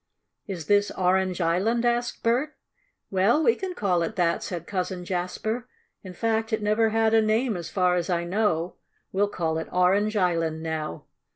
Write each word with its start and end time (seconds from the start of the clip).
"Is 0.47 0.65
this 0.65 0.89
Orange 0.89 1.41
Island?" 1.41 1.85
asked 1.85 2.23
Bert. 2.23 2.55
"Well, 3.11 3.43
we 3.43 3.53
can 3.53 3.75
call 3.75 4.01
it 4.01 4.15
that," 4.15 4.41
said 4.41 4.65
Cousin 4.65 5.05
Jasper. 5.05 5.69
"In 6.01 6.13
fact 6.13 6.51
it 6.51 6.63
never 6.63 6.89
had 6.89 7.13
a 7.13 7.21
name, 7.21 7.55
as 7.55 7.69
far 7.69 7.95
as 7.97 8.09
I 8.09 8.23
know. 8.23 8.77
We'll 9.11 9.29
call 9.29 9.59
it 9.59 9.69
Orange 9.71 10.17
Island 10.17 10.63
now." 10.63 11.03